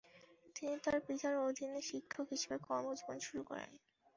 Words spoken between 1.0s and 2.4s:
পিতার অধীনে শিক্ষক